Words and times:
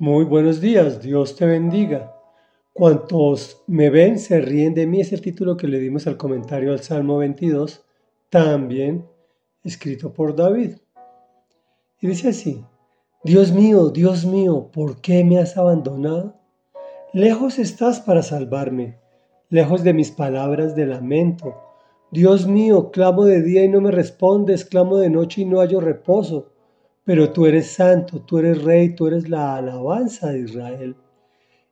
Muy 0.00 0.24
buenos 0.26 0.60
días, 0.60 1.02
Dios 1.02 1.34
te 1.34 1.44
bendiga. 1.44 2.14
Cuantos 2.72 3.64
me 3.66 3.90
ven 3.90 4.20
se 4.20 4.40
ríen 4.40 4.72
de 4.72 4.86
mí 4.86 5.00
es 5.00 5.12
el 5.12 5.20
título 5.20 5.56
que 5.56 5.66
le 5.66 5.80
dimos 5.80 6.06
al 6.06 6.16
comentario 6.16 6.70
al 6.70 6.78
Salmo 6.82 7.18
22, 7.18 7.84
también 8.30 9.08
escrito 9.64 10.12
por 10.12 10.36
David. 10.36 10.76
Y 12.00 12.06
dice 12.06 12.28
así, 12.28 12.64
Dios 13.24 13.50
mío, 13.50 13.88
Dios 13.88 14.24
mío, 14.24 14.70
¿por 14.72 15.00
qué 15.00 15.24
me 15.24 15.40
has 15.40 15.56
abandonado? 15.56 16.36
Lejos 17.12 17.58
estás 17.58 17.98
para 17.98 18.22
salvarme, 18.22 19.00
lejos 19.48 19.82
de 19.82 19.94
mis 19.94 20.12
palabras 20.12 20.76
de 20.76 20.86
lamento. 20.86 21.56
Dios 22.12 22.46
mío, 22.46 22.92
clamo 22.92 23.24
de 23.24 23.42
día 23.42 23.64
y 23.64 23.68
no 23.68 23.80
me 23.80 23.90
respondes, 23.90 24.64
clamo 24.64 24.98
de 24.98 25.10
noche 25.10 25.40
y 25.40 25.44
no 25.44 25.58
hallo 25.58 25.80
reposo 25.80 26.52
pero 27.08 27.32
tú 27.32 27.46
eres 27.46 27.70
santo, 27.70 28.20
tú 28.20 28.36
eres 28.36 28.62
rey, 28.62 28.94
tú 28.94 29.06
eres 29.06 29.30
la 29.30 29.56
alabanza 29.56 30.30
de 30.30 30.40
Israel. 30.40 30.94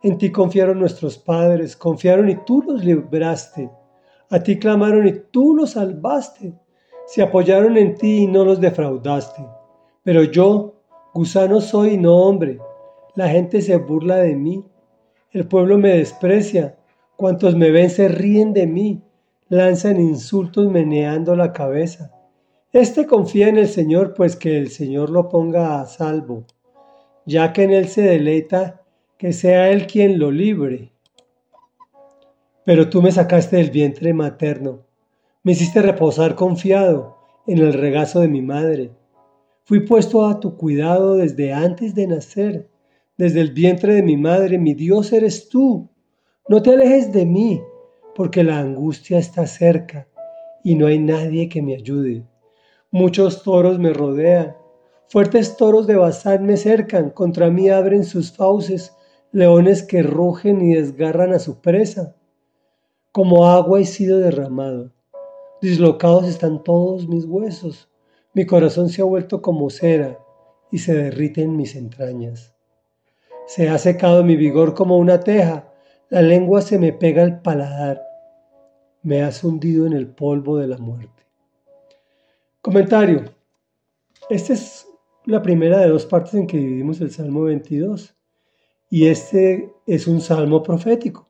En 0.00 0.16
ti 0.16 0.30
confiaron 0.30 0.78
nuestros 0.78 1.18
padres, 1.18 1.74
confiaron 1.76 2.30
y 2.30 2.36
tú 2.44 2.62
los 2.62 2.84
libraste. 2.84 3.68
A 4.30 4.38
ti 4.38 4.60
clamaron 4.60 5.08
y 5.08 5.12
tú 5.32 5.56
los 5.56 5.70
salvaste. 5.70 6.54
Se 7.06 7.20
apoyaron 7.20 7.76
en 7.76 7.96
ti 7.96 8.18
y 8.18 8.26
no 8.28 8.44
los 8.44 8.60
defraudaste. 8.60 9.44
Pero 10.04 10.22
yo, 10.22 10.76
gusano 11.12 11.60
soy 11.60 11.94
y 11.94 11.98
no 11.98 12.14
hombre. 12.14 12.60
La 13.16 13.28
gente 13.28 13.60
se 13.60 13.76
burla 13.76 14.18
de 14.18 14.36
mí. 14.36 14.64
El 15.32 15.48
pueblo 15.48 15.78
me 15.78 15.96
desprecia. 15.96 16.76
Cuantos 17.16 17.56
me 17.56 17.72
ven 17.72 17.90
se 17.90 18.06
ríen 18.06 18.52
de 18.52 18.68
mí. 18.68 19.02
Lanzan 19.48 19.98
insultos 19.98 20.70
meneando 20.70 21.34
la 21.34 21.52
cabeza. 21.52 22.13
Este 22.74 23.06
confía 23.06 23.46
en 23.46 23.56
el 23.56 23.68
Señor, 23.68 24.14
pues 24.14 24.34
que 24.34 24.58
el 24.58 24.68
Señor 24.68 25.08
lo 25.08 25.28
ponga 25.28 25.80
a 25.80 25.86
salvo, 25.86 26.44
ya 27.24 27.52
que 27.52 27.62
en 27.62 27.70
Él 27.70 27.86
se 27.86 28.02
deleita, 28.02 28.82
que 29.16 29.32
sea 29.32 29.70
Él 29.70 29.86
quien 29.86 30.18
lo 30.18 30.32
libre. 30.32 30.90
Pero 32.64 32.90
tú 32.90 33.00
me 33.00 33.12
sacaste 33.12 33.58
del 33.58 33.70
vientre 33.70 34.12
materno, 34.12 34.80
me 35.44 35.52
hiciste 35.52 35.82
reposar 35.82 36.34
confiado 36.34 37.16
en 37.46 37.58
el 37.58 37.74
regazo 37.74 38.18
de 38.18 38.26
mi 38.26 38.42
madre. 38.42 38.90
Fui 39.62 39.86
puesto 39.86 40.26
a 40.26 40.40
tu 40.40 40.56
cuidado 40.56 41.14
desde 41.14 41.52
antes 41.52 41.94
de 41.94 42.08
nacer, 42.08 42.68
desde 43.16 43.40
el 43.40 43.52
vientre 43.52 43.94
de 43.94 44.02
mi 44.02 44.16
madre, 44.16 44.58
mi 44.58 44.74
Dios 44.74 45.12
eres 45.12 45.48
tú. 45.48 45.90
No 46.48 46.60
te 46.60 46.72
alejes 46.72 47.12
de 47.12 47.24
mí, 47.24 47.62
porque 48.16 48.42
la 48.42 48.58
angustia 48.58 49.18
está 49.18 49.46
cerca 49.46 50.08
y 50.64 50.74
no 50.74 50.88
hay 50.88 50.98
nadie 50.98 51.48
que 51.48 51.62
me 51.62 51.76
ayude. 51.76 52.24
Muchos 52.96 53.42
toros 53.42 53.80
me 53.80 53.92
rodean, 53.92 54.56
fuertes 55.08 55.56
toros 55.56 55.88
de 55.88 55.96
Bazán 55.96 56.46
me 56.46 56.56
cercan, 56.56 57.10
contra 57.10 57.50
mí 57.50 57.68
abren 57.68 58.04
sus 58.04 58.30
fauces, 58.30 58.94
leones 59.32 59.82
que 59.82 60.04
rugen 60.04 60.62
y 60.62 60.74
desgarran 60.74 61.32
a 61.32 61.40
su 61.40 61.60
presa. 61.60 62.14
Como 63.10 63.48
agua 63.48 63.80
he 63.80 63.84
sido 63.84 64.20
derramado, 64.20 64.92
dislocados 65.60 66.28
están 66.28 66.62
todos 66.62 67.08
mis 67.08 67.24
huesos, 67.24 67.90
mi 68.32 68.46
corazón 68.46 68.88
se 68.88 69.02
ha 69.02 69.04
vuelto 69.04 69.42
como 69.42 69.70
cera 69.70 70.20
y 70.70 70.78
se 70.78 70.94
derrite 70.94 71.42
en 71.42 71.56
mis 71.56 71.74
entrañas. 71.74 72.54
Se 73.48 73.68
ha 73.70 73.78
secado 73.78 74.22
mi 74.22 74.36
vigor 74.36 74.72
como 74.74 74.98
una 74.98 75.18
teja, 75.18 75.68
la 76.10 76.22
lengua 76.22 76.62
se 76.62 76.78
me 76.78 76.92
pega 76.92 77.24
al 77.24 77.42
paladar, 77.42 78.04
me 79.02 79.24
has 79.24 79.42
hundido 79.42 79.84
en 79.84 79.94
el 79.94 80.06
polvo 80.06 80.58
de 80.58 80.68
la 80.68 80.78
muerte. 80.78 81.13
Comentario. 82.64 83.24
Esta 84.30 84.54
es 84.54 84.88
la 85.26 85.42
primera 85.42 85.80
de 85.80 85.90
dos 85.90 86.06
partes 86.06 86.32
en 86.32 86.46
que 86.46 86.56
dividimos 86.56 86.98
el 87.02 87.10
Salmo 87.10 87.42
22. 87.42 88.16
Y 88.88 89.08
este 89.08 89.70
es 89.86 90.06
un 90.06 90.22
salmo 90.22 90.62
profético 90.62 91.28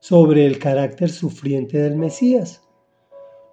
sobre 0.00 0.44
el 0.44 0.58
carácter 0.58 1.08
sufriente 1.08 1.78
del 1.78 1.94
Mesías. 1.94 2.62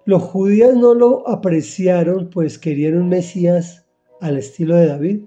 Los 0.04 0.24
judíos 0.24 0.74
no 0.74 0.92
lo 0.92 1.28
apreciaron 1.28 2.30
pues 2.30 2.58
querían 2.58 2.96
un 2.96 3.08
Mesías 3.08 3.86
al 4.20 4.36
estilo 4.36 4.74
de 4.74 4.86
David, 4.88 5.20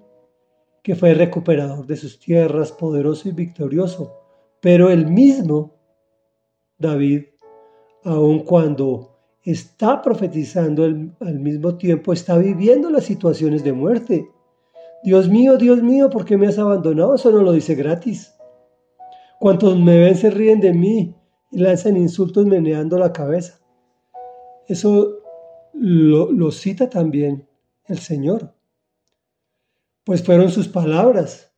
que 0.83 0.93
fue 0.93 1.13
recuperador 1.13 1.87
de 1.87 1.95
sus 1.95 2.19
tierras, 2.19 2.73
poderoso 2.73 3.29
y 3.29 3.31
victorioso. 3.31 4.13
Pero 4.59 4.89
el 4.89 5.07
mismo 5.07 5.73
David, 6.77 7.27
aun 8.03 8.39
cuando 8.39 9.16
está 9.51 10.01
profetizando 10.01 10.83
al, 10.83 11.39
mismo 11.39 11.77
tiempo, 11.77 12.11
está 12.11 12.37
viviendo 12.37 12.89
las 12.89 13.05
situaciones 13.05 13.63
de 13.63 13.71
muerte. 13.71 14.29
Dios 15.03 15.29
mío, 15.29 15.57
Dios 15.57 15.81
mío, 15.81 16.09
¿por 16.09 16.25
qué 16.25 16.35
me 16.35 16.47
has 16.47 16.59
abandonado? 16.59 17.15
Eso 17.15 17.31
no 17.31 17.41
lo 17.41 17.53
dice 17.53 17.73
gratis. 17.73 18.33
Cuantos 19.39 19.79
me 19.79 19.99
ven 19.99 20.15
se 20.15 20.31
ríen 20.31 20.59
de 20.59 20.73
mí 20.73 21.15
y 21.51 21.59
lanzan 21.59 21.95
insultos 21.95 22.45
meneando 22.45 22.97
la 22.97 23.13
cabeza. 23.13 23.61
Eso 24.67 25.19
lo, 25.71 26.29
lo 26.29 26.51
cita 26.51 26.89
también 26.89 27.47
el 27.85 27.99
Señor. 27.99 28.53
Pues 30.03 30.23
fueron 30.23 30.51
sus 30.51 30.67
palabras. 30.67 31.53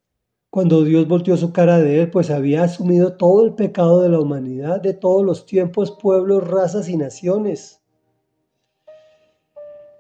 Cuando 0.52 0.84
Dios 0.84 1.08
volteó 1.08 1.36
su 1.38 1.52
cara 1.54 1.80
de 1.80 2.02
él, 2.02 2.12
pues 2.12 2.30
había 2.30 2.64
asumido 2.64 3.18
todo 3.18 3.48
el 3.48 3.56
pecado 3.56 4.02
de 4.02 4.10
la 4.10 4.20
humanidad, 4.20 4.80
de 4.80 4.94
todos 4.94 5.26
los 5.26 5.48
tiempos, 5.48 5.98
pueblos, 6.00 6.48
razas 6.48 6.88
y 6.88 6.98
naciones. 6.98 7.79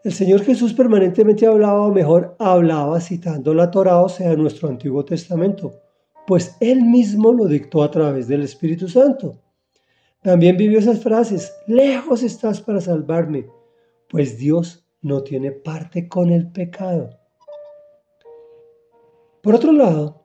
El 0.01 0.13
Señor 0.13 0.43
Jesús 0.43 0.73
permanentemente 0.73 1.45
hablaba, 1.45 1.85
o 1.85 1.91
mejor, 1.91 2.35
hablaba 2.39 3.01
citando 3.01 3.53
la 3.53 3.69
Torá, 3.69 4.01
o 4.01 4.07
sea, 4.07 4.33
nuestro 4.35 4.69
Antiguo 4.69 5.03
Testamento, 5.03 5.73
pues 6.25 6.55
Él 6.61 6.83
mismo 6.83 7.33
lo 7.33 7.45
dictó 7.45 7.83
a 7.83 7.91
través 7.91 8.27
del 8.29 8.43
Espíritu 8.43 8.87
Santo. 8.87 9.41
También 10.21 10.55
vivió 10.55 10.79
esas 10.79 11.01
frases, 11.01 11.53
lejos 11.67 12.23
estás 12.23 12.61
para 12.61 12.79
salvarme, 12.79 13.47
pues 14.09 14.37
Dios 14.37 14.85
no 15.01 15.21
tiene 15.21 15.51
parte 15.51 16.07
con 16.07 16.29
el 16.29 16.49
pecado. 16.49 17.09
Por 19.41 19.55
otro 19.55 19.73
lado, 19.73 20.23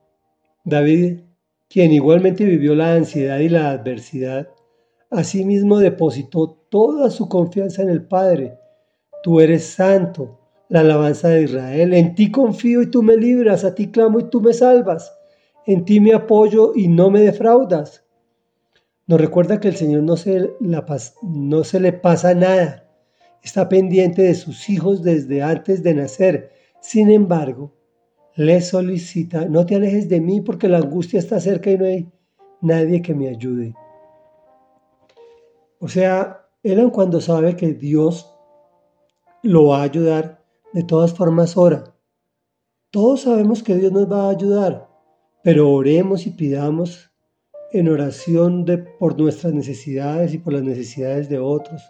David, 0.64 1.20
quien 1.68 1.92
igualmente 1.92 2.44
vivió 2.44 2.76
la 2.76 2.94
ansiedad 2.94 3.38
y 3.40 3.48
la 3.48 3.70
adversidad, 3.70 4.48
asimismo 5.10 5.78
depositó 5.78 6.58
toda 6.68 7.10
su 7.10 7.28
confianza 7.28 7.82
en 7.82 7.90
el 7.90 8.04
Padre, 8.04 8.58
Tú 9.24 9.40
eres 9.40 9.64
santo, 9.64 10.38
la 10.68 10.80
alabanza 10.80 11.30
de 11.30 11.44
Israel. 11.44 11.94
En 11.94 12.14
ti 12.14 12.30
confío 12.30 12.82
y 12.82 12.90
tú 12.90 13.02
me 13.02 13.16
libras, 13.16 13.64
a 13.64 13.74
ti 13.74 13.90
clamo 13.90 14.20
y 14.20 14.28
tú 14.28 14.42
me 14.42 14.52
salvas. 14.52 15.16
En 15.64 15.86
ti 15.86 15.98
me 15.98 16.12
apoyo 16.12 16.72
y 16.74 16.88
no 16.88 17.08
me 17.08 17.20
defraudas. 17.20 18.04
Nos 19.06 19.18
recuerda 19.18 19.60
que 19.60 19.68
el 19.68 19.76
Señor 19.76 20.02
no 20.02 20.18
se, 20.18 20.50
no 21.22 21.64
se 21.64 21.80
le 21.80 21.94
pasa 21.94 22.34
nada. 22.34 22.86
Está 23.42 23.66
pendiente 23.66 24.20
de 24.20 24.34
sus 24.34 24.68
hijos 24.68 25.02
desde 25.02 25.40
antes 25.40 25.82
de 25.82 25.94
nacer. 25.94 26.52
Sin 26.82 27.10
embargo, 27.10 27.72
le 28.36 28.60
solicita, 28.60 29.46
no 29.46 29.64
te 29.64 29.76
alejes 29.76 30.06
de 30.10 30.20
mí 30.20 30.42
porque 30.42 30.68
la 30.68 30.76
angustia 30.76 31.18
está 31.18 31.40
cerca 31.40 31.70
y 31.70 31.78
no 31.78 31.86
hay 31.86 32.12
nadie 32.60 33.00
que 33.00 33.14
me 33.14 33.30
ayude. 33.30 33.74
O 35.78 35.88
sea, 35.88 36.46
él 36.62 36.90
cuando 36.92 37.22
sabe 37.22 37.56
que 37.56 37.72
Dios 37.72 38.33
lo 39.44 39.66
va 39.66 39.80
a 39.80 39.84
ayudar. 39.84 40.42
De 40.72 40.82
todas 40.82 41.14
formas, 41.14 41.56
ora. 41.56 41.84
Todos 42.90 43.22
sabemos 43.22 43.62
que 43.62 43.76
Dios 43.76 43.92
nos 43.92 44.10
va 44.10 44.26
a 44.26 44.30
ayudar, 44.30 44.88
pero 45.42 45.70
oremos 45.70 46.26
y 46.26 46.30
pidamos 46.30 47.10
en 47.72 47.88
oración 47.88 48.64
por 48.98 49.18
nuestras 49.18 49.52
necesidades 49.52 50.32
y 50.32 50.38
por 50.38 50.52
las 50.52 50.62
necesidades 50.62 51.28
de 51.28 51.38
otros, 51.38 51.82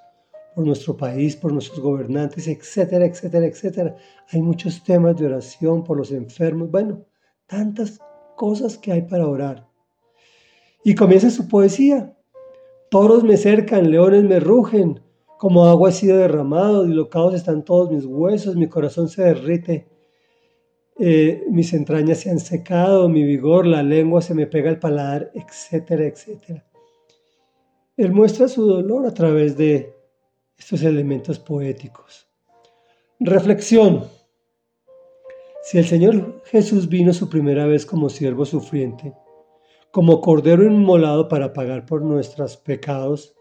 por 0.54 0.66
nuestro 0.66 0.96
país, 0.96 1.36
por 1.36 1.52
nuestros 1.52 1.80
gobernantes, 1.80 2.48
etcétera, 2.48 3.04
etcétera, 3.04 3.46
etcétera. 3.46 3.96
Hay 4.32 4.40
muchos 4.40 4.82
temas 4.82 5.16
de 5.16 5.26
oración 5.26 5.84
por 5.84 5.98
los 5.98 6.10
enfermos, 6.10 6.70
bueno, 6.70 7.04
tantas 7.46 8.00
cosas 8.36 8.78
que 8.78 8.92
hay 8.92 9.02
para 9.02 9.28
orar. 9.28 9.68
Y 10.82 10.94
comienza 10.94 11.30
su 11.30 11.48
poesía. 11.48 12.16
Toros 12.90 13.24
me 13.24 13.36
cercan, 13.36 13.90
leones 13.90 14.24
me 14.24 14.40
rugen, 14.40 15.03
como 15.44 15.66
agua 15.66 15.90
he 15.90 15.92
sido 15.92 16.16
derramado, 16.16 16.86
dislocados 16.86 17.34
están 17.34 17.66
todos 17.66 17.90
mis 17.90 18.06
huesos, 18.06 18.56
mi 18.56 18.66
corazón 18.66 19.10
se 19.10 19.24
derrite, 19.24 19.86
eh, 20.98 21.44
mis 21.50 21.74
entrañas 21.74 22.20
se 22.20 22.30
han 22.30 22.38
secado, 22.38 23.10
mi 23.10 23.22
vigor, 23.24 23.66
la 23.66 23.82
lengua 23.82 24.22
se 24.22 24.34
me 24.34 24.46
pega 24.46 24.70
al 24.70 24.78
paladar, 24.78 25.30
etcétera, 25.34 26.06
etcétera. 26.06 26.66
Él 27.94 28.10
muestra 28.12 28.48
su 28.48 28.66
dolor 28.66 29.06
a 29.06 29.12
través 29.12 29.54
de 29.58 29.94
estos 30.56 30.82
elementos 30.82 31.38
poéticos. 31.38 32.26
Reflexión. 33.20 34.04
Si 35.62 35.76
el 35.76 35.84
Señor 35.84 36.42
Jesús 36.46 36.88
vino 36.88 37.12
su 37.12 37.28
primera 37.28 37.66
vez 37.66 37.84
como 37.84 38.08
siervo 38.08 38.46
sufriente, 38.46 39.12
como 39.90 40.22
cordero 40.22 40.64
inmolado 40.64 41.28
para 41.28 41.52
pagar 41.52 41.84
por 41.84 42.00
nuestros 42.00 42.56
pecados 42.56 43.36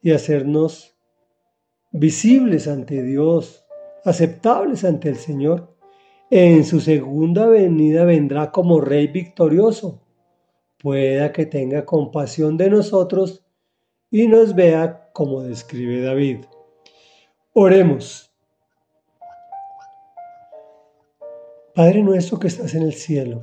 y 0.00 0.12
hacernos 0.12 0.94
visibles 1.92 2.68
ante 2.68 3.02
Dios, 3.02 3.64
aceptables 4.04 4.84
ante 4.84 5.08
el 5.08 5.16
Señor, 5.16 5.76
En 6.32 6.64
su 6.64 6.80
segunda 6.80 7.48
venida 7.48 8.04
vendrá 8.04 8.52
como 8.52 8.80
Rey 8.80 9.08
victorioso. 9.08 10.00
Pueda 10.78 11.32
que 11.32 11.44
tenga 11.44 11.84
compasión 11.84 12.56
de 12.56 12.70
nosotros 12.70 13.44
y 14.12 14.28
nos 14.28 14.54
vea 14.54 15.10
como 15.12 15.42
describe 15.42 16.02
David. 16.02 16.44
Oremos. 17.52 18.32
Padre 21.74 22.02
nuestro 22.04 22.38
que 22.38 22.46
estás 22.46 22.74
en 22.74 22.82
el 22.82 22.94
cielo, 22.94 23.40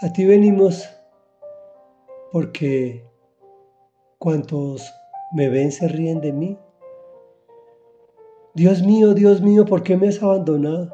a 0.00 0.12
ti 0.12 0.24
venimos 0.24 0.88
porque 2.32 3.04
cuantos 4.18 4.92
me 5.34 5.48
ven 5.48 5.72
se 5.72 5.88
ríen 5.88 6.20
de 6.20 6.32
mí. 6.32 6.58
Dios 8.54 8.82
mío, 8.82 9.14
Dios 9.14 9.42
mío, 9.42 9.64
¿por 9.64 9.82
qué 9.82 9.96
me 9.96 10.06
has 10.06 10.22
abandonado? 10.22 10.92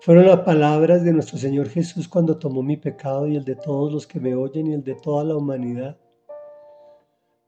Fueron 0.00 0.26
las 0.26 0.40
palabras 0.40 1.02
de 1.02 1.12
nuestro 1.12 1.36
Señor 1.36 1.68
Jesús 1.68 2.06
cuando 2.06 2.38
tomó 2.38 2.62
mi 2.62 2.76
pecado 2.76 3.26
y 3.26 3.34
el 3.34 3.44
de 3.44 3.56
todos 3.56 3.92
los 3.92 4.06
que 4.06 4.20
me 4.20 4.36
oyen 4.36 4.68
y 4.68 4.74
el 4.74 4.84
de 4.84 4.94
toda 4.94 5.24
la 5.24 5.36
humanidad, 5.36 5.98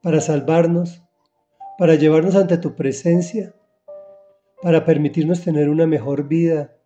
para 0.03 0.21
salvarnos, 0.21 1.05
para 1.79 1.95
llevarnos 1.95 2.35
ante 2.35 2.59
tu 2.59 2.75
presencia, 2.75 3.55
para 4.63 4.85
permitirnos 4.85 5.43
tener 5.43 5.69
una 5.69 5.87
mejor 5.87 6.27
vida, 6.27 6.77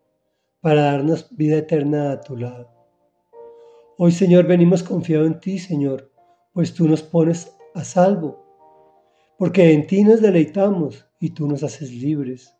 para 0.59 0.83
darnos 0.83 1.35
vida 1.35 1.57
eterna 1.57 2.11
a 2.11 2.21
tu 2.21 2.37
lado. 2.37 2.69
Hoy, 3.97 4.11
Señor, 4.11 4.45
venimos 4.45 4.83
confiado 4.83 5.25
en 5.25 5.39
ti, 5.39 5.57
Señor, 5.57 6.11
pues 6.53 6.73
tú 6.75 6.87
nos 6.87 7.01
pones 7.01 7.57
a 7.73 7.83
salvo, 7.83 8.50
porque 9.41 9.73
en 9.73 9.87
ti 9.87 10.03
nos 10.03 10.21
deleitamos 10.21 11.09
y 11.19 11.31
tú 11.31 11.47
nos 11.47 11.63
haces 11.63 11.91
libres. 11.91 12.55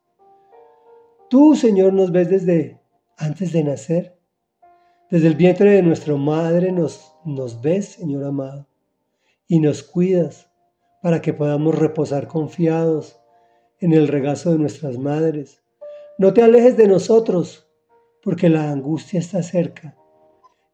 Tú, 1.30 1.56
Señor, 1.56 1.94
nos 1.94 2.12
ves 2.12 2.28
desde 2.28 2.82
antes 3.18 3.54
de 3.54 3.64
nacer. 3.64 4.18
Desde 5.12 5.28
el 5.28 5.36
vientre 5.36 5.74
de 5.74 5.84
nuestra 5.84 6.16
madre 6.16 6.72
nos, 6.72 7.62
ves, 7.62 7.90
Señor 7.90 8.24
amado, 8.24 8.68
y 9.48 9.60
nos 9.60 9.84
cuidas 9.84 10.50
para 11.04 11.22
que 11.22 11.34
podamos 11.34 11.78
reposar 11.78 12.28
confiados 12.28 13.22
en 13.80 13.94
el 13.94 14.08
regazo 14.08 14.52
de 14.52 14.58
nuestras 14.58 14.98
madres. 14.98 15.62
No 16.18 16.34
te 16.34 16.42
alejes 16.42 16.78
de 16.78 16.88
nosotros, 16.88 17.70
porque 18.24 18.50
la 18.50 18.72
angustia 18.72 19.20
está 19.20 19.44
cerca 19.44 19.96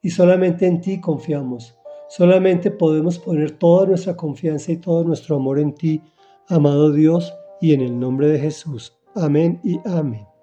y 0.02 0.12
solamente 0.12 0.68
en 0.68 0.80
ti 0.80 1.02
confiamos. 1.02 1.77
Solamente 2.10 2.72
podemos 2.72 3.20
poner 3.20 3.52
toda 3.52 3.86
nuestra 3.86 4.16
confianza 4.16 4.72
y 4.72 4.78
todo 4.78 5.04
nuestro 5.04 5.36
amor 5.36 5.60
en 5.60 5.74
ti, 5.74 6.02
amado 6.48 6.92
Dios, 6.92 7.34
y 7.60 7.74
en 7.74 7.82
el 7.82 8.00
nombre 8.00 8.28
de 8.28 8.40
Jesús. 8.40 8.98
Amén 9.16 9.60
y 9.64 9.80
amén. 9.86 10.37